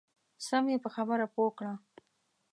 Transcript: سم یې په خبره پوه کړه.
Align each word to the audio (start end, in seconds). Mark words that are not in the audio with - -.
سم 0.45 0.63
یې 0.71 0.77
په 0.83 0.89
خبره 0.95 1.25
پوه 1.33 1.51
کړه. 1.57 1.73